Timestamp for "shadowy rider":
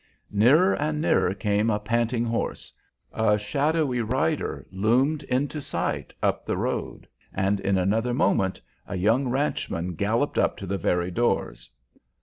3.37-4.65